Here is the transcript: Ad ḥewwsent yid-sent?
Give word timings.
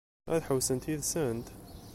Ad 0.33 0.41
ḥewwsent 0.47 0.89
yid-sent? 0.89 1.47